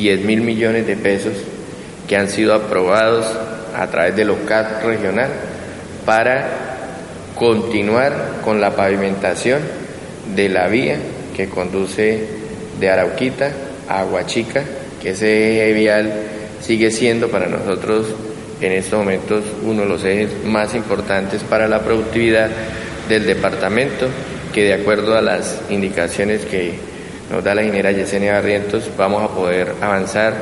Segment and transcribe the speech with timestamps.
[0.00, 1.34] 10 mil millones de pesos
[2.08, 3.26] que han sido aprobados
[3.76, 5.28] a través del OCAT regional
[6.06, 6.48] para
[7.34, 9.60] continuar con la pavimentación
[10.34, 10.96] de la vía
[11.36, 12.26] que conduce
[12.80, 13.52] de Arauquita
[13.88, 14.62] a Aguachica,
[15.02, 16.12] que ese eje vial
[16.62, 18.06] sigue siendo para nosotros
[18.62, 22.48] en estos momentos uno de los ejes más importantes para la productividad
[23.08, 24.06] del departamento,
[24.54, 26.89] que de acuerdo a las indicaciones que
[27.30, 30.34] nos da la ingeniera Yesenia Barrientos, vamos a poder avanzar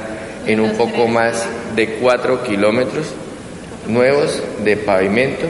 [0.46, 1.46] en un poco más
[1.76, 3.12] de cuatro kilómetros
[3.86, 5.46] nuevos de pavimento.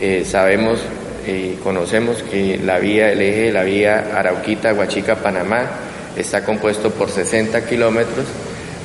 [0.00, 0.80] Eh, sabemos
[1.26, 5.66] y conocemos que la vía, el eje de la vía Arauquita, Huachica, Panamá
[6.16, 8.26] está compuesto por 60 kilómetros.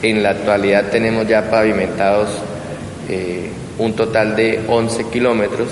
[0.03, 2.29] En la actualidad tenemos ya pavimentados
[3.09, 3.49] eh,
[3.79, 5.69] un total de 11 kilómetros,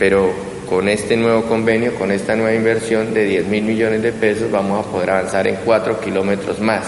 [0.00, 0.32] pero
[0.68, 4.86] con este nuevo convenio, con esta nueva inversión de 10 mil millones de pesos, vamos
[4.86, 6.86] a poder avanzar en 4 kilómetros más.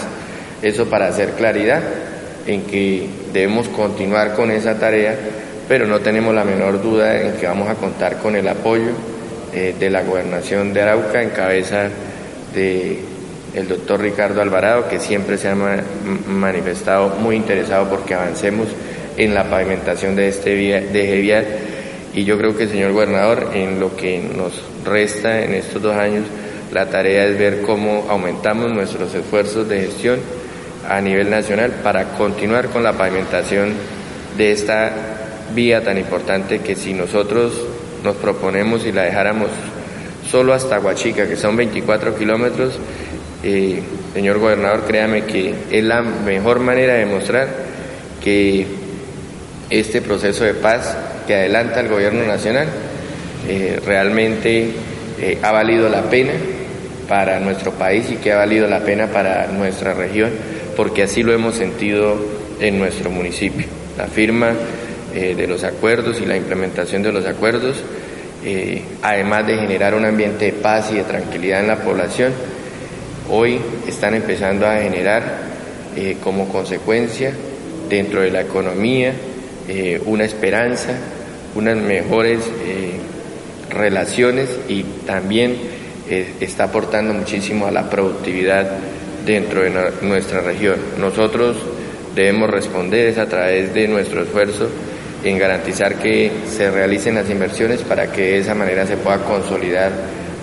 [0.63, 1.83] Eso para hacer claridad
[2.47, 5.17] en que debemos continuar con esa tarea,
[5.69, 8.91] pero no tenemos la menor duda en que vamos a contar con el apoyo
[9.53, 11.89] eh, de la gobernación de Arauca en cabeza
[12.55, 13.01] de
[13.69, 18.69] doctor Ricardo Alvarado, que siempre se ha manifestado muy interesado porque avancemos
[19.17, 21.47] en la pavimentación de este vía, de vial
[22.17, 26.25] y yo creo que, señor gobernador, en lo que nos resta en estos dos años,
[26.73, 30.19] la tarea es ver cómo aumentamos nuestros esfuerzos de gestión
[30.89, 33.75] a nivel nacional para continuar con la pavimentación
[34.39, 34.93] de esta
[35.55, 37.53] vía tan importante que si nosotros
[38.03, 39.49] nos proponemos y la dejáramos
[40.31, 42.79] solo hasta Huachica, que son 24 kilómetros,
[43.43, 43.83] eh,
[44.15, 47.49] señor gobernador, créame que es la mejor manera de demostrar
[48.25, 48.67] que
[49.69, 52.69] este proceso de paz que adelanta el gobierno nacional
[53.49, 54.71] eh, realmente
[55.21, 56.33] eh, ha valido la pena
[57.09, 60.31] para nuestro país y que ha valido la pena para nuestra región,
[60.77, 62.19] porque así lo hemos sentido
[62.61, 63.67] en nuestro municipio.
[63.97, 64.53] La firma
[65.15, 67.83] eh, de los acuerdos y la implementación de los acuerdos,
[69.03, 72.33] además de generar un ambiente de paz y de tranquilidad en la población,
[73.29, 73.59] hoy
[73.89, 75.25] están empezando a generar
[76.23, 77.33] como consecuencia
[77.89, 79.15] dentro de la economía
[80.05, 80.93] una esperanza,
[81.57, 82.99] unas mejores eh,
[83.71, 85.57] relaciones y también
[86.09, 88.71] eh, está aportando muchísimo a la productividad
[89.25, 89.73] dentro de
[90.03, 90.77] nuestra región.
[91.01, 91.57] Nosotros
[92.15, 94.69] debemos responder a través de nuestro esfuerzo
[95.25, 99.91] en garantizar que se realicen las inversiones para que de esa manera se pueda consolidar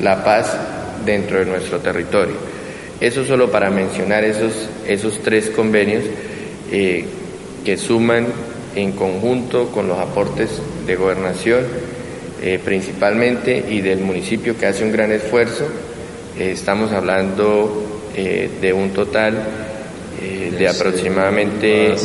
[0.02, 0.58] la paz
[1.06, 2.36] dentro de nuestro territorio.
[3.00, 6.04] Eso solo para mencionar esos, esos tres convenios
[6.72, 7.06] eh,
[7.64, 8.28] que suman
[8.76, 10.50] en conjunto con los aportes
[10.86, 11.64] de gobernación
[12.46, 15.66] eh, principalmente y del municipio que hace un gran esfuerzo.
[16.38, 19.42] Eh, estamos hablando eh, de un total
[20.58, 21.96] de aproximadamente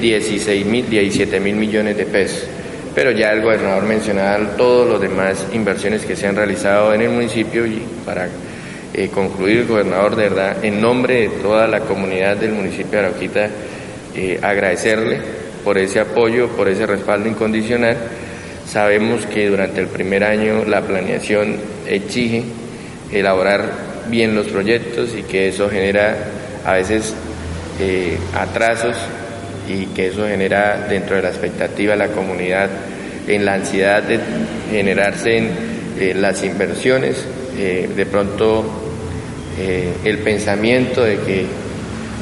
[0.00, 2.48] 16 mil, 17 mil millones de pesos.
[2.94, 7.10] Pero ya el gobernador mencionaba todos los demás inversiones que se han realizado en el
[7.10, 8.28] municipio y para
[9.12, 13.50] concluir el gobernador de verdad en nombre de toda la comunidad del municipio de Arauquita
[14.42, 17.96] agradecerle por ese apoyo, por ese respaldo incondicional.
[18.70, 22.44] Sabemos que durante el primer año la planeación exige
[23.10, 23.64] elaborar
[24.08, 26.16] bien los proyectos y que eso genera
[26.64, 27.14] a veces
[27.80, 28.96] eh, atrasos
[29.68, 32.68] y que eso genera dentro de la expectativa de la comunidad
[33.26, 34.20] en la ansiedad de
[34.70, 35.50] generarse en
[35.98, 37.24] eh, las inversiones,
[37.56, 38.64] de pronto
[39.56, 41.46] el pensamiento de que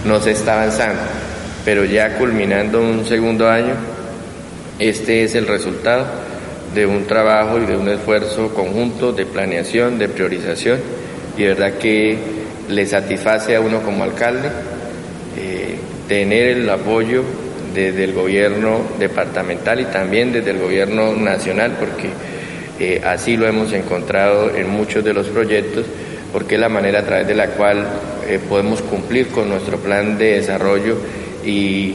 [0.05, 1.01] no se está avanzando
[1.65, 3.75] pero ya culminando un segundo año,
[4.79, 6.07] este es el resultado
[6.75, 10.81] de un trabajo y de un esfuerzo conjunto de planeación, de priorización,
[11.37, 12.19] y de verdad que
[12.69, 14.49] le satisface a uno como alcalde
[15.37, 15.77] eh,
[16.09, 17.23] tener el apoyo
[17.75, 22.11] desde el gobierno departamental y también desde el gobierno nacional, porque
[22.81, 25.87] eh, así lo hemos encontrado en muchos de los proyectos,
[26.33, 27.87] porque es la manera a través de la cual
[28.27, 30.97] eh, podemos cumplir con nuestro plan de desarrollo
[31.45, 31.95] y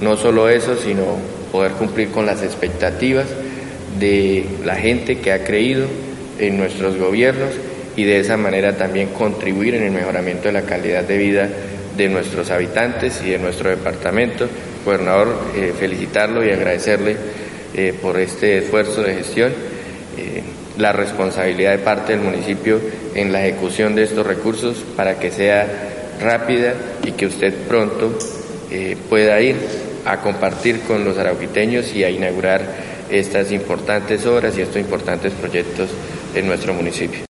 [0.00, 1.18] no solo eso, sino
[1.52, 3.26] poder cumplir con las expectativas
[3.98, 5.86] de la gente que ha creído
[6.38, 7.50] en nuestros gobiernos
[7.96, 11.48] y de esa manera también contribuir en el mejoramiento de la calidad de vida
[11.96, 14.48] de nuestros habitantes y de nuestro departamento.
[14.84, 17.16] Gobernador, eh, felicitarlo y agradecerle
[17.74, 19.52] eh, por este esfuerzo de gestión,
[20.18, 20.42] eh,
[20.76, 22.80] la responsabilidad de parte del municipio
[23.14, 25.66] en la ejecución de estos recursos para que sea
[26.20, 26.74] rápida
[27.04, 28.18] y que usted pronto
[29.08, 29.56] pueda ir
[30.04, 32.62] a compartir con los arauquiteños y a inaugurar
[33.10, 35.90] estas importantes obras y estos importantes proyectos
[36.34, 37.24] en nuestro municipio.